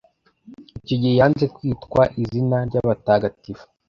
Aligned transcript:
Icyo 0.79 0.95
gihe 1.01 1.13
yanze 1.19 1.45
kwitwa 1.55 2.01
izina 2.21 2.57
ry’Abatagatifu, 2.67 3.65